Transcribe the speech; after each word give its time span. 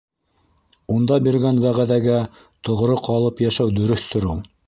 Унда 0.93 1.17
биргән 1.27 1.59
вәғәҙәгә 1.65 2.17
тоғро 2.69 2.97
ҡалып 3.09 3.45
йәшәү 3.49 3.79
дөрөҫтөр 3.81 4.29
ул. 4.35 4.45